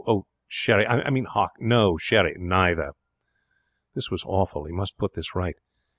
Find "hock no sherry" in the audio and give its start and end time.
1.25-2.33